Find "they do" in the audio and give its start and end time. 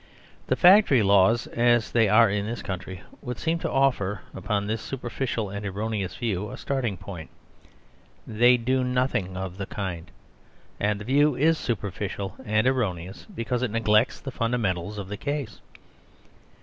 8.25-8.83